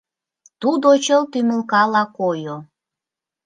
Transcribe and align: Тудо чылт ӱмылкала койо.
Тудо 0.61 0.87
чылт 1.05 1.31
ӱмылкала 1.39 2.03
койо. 2.17 2.57